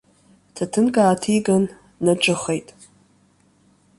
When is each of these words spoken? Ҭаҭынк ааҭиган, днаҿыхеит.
Ҭаҭынк 0.55 0.95
ааҭиган, 1.03 1.63
днаҿыхеит. 2.03 2.67